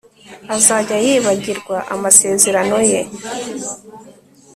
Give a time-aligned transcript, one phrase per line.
[0.55, 3.01] Azajya yibagirwa amasezerano ye